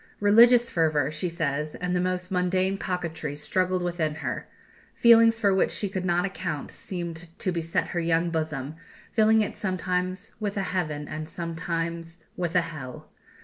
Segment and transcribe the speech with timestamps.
[0.19, 4.47] Religious fervour, she says, and the most mundane coquetry struggled within her;
[4.95, 8.73] feelings for which she could not account seemed to beset her young bosom,
[9.11, 13.11] filling it sometimes with a heaven and sometimes with a hell.